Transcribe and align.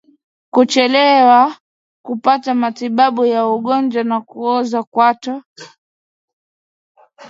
Kuchelewa 0.51 1.55
kupata 2.05 2.55
matibabu 2.55 3.25
ya 3.25 3.47
ugonjwa 3.47 4.03
wa 4.09 4.21
kuoza 4.21 4.83
kwato 4.83 5.43